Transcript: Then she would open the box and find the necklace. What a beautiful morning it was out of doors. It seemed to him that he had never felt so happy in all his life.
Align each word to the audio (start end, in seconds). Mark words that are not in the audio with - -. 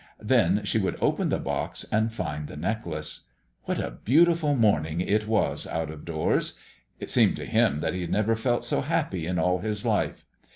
Then 0.23 0.61
she 0.63 0.79
would 0.79 0.97
open 0.99 1.29
the 1.29 1.37
box 1.37 1.85
and 1.91 2.11
find 2.11 2.47
the 2.47 2.57
necklace. 2.57 3.27
What 3.65 3.77
a 3.77 3.91
beautiful 4.03 4.55
morning 4.55 4.99
it 4.99 5.27
was 5.27 5.67
out 5.67 5.91
of 5.91 6.05
doors. 6.05 6.57
It 6.99 7.11
seemed 7.11 7.35
to 7.35 7.45
him 7.45 7.81
that 7.81 7.93
he 7.93 8.01
had 8.01 8.09
never 8.09 8.35
felt 8.35 8.65
so 8.65 8.81
happy 8.81 9.27
in 9.27 9.37
all 9.37 9.59
his 9.59 9.85
life. 9.85 10.25